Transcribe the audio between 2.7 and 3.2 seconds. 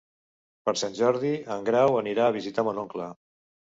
oncle.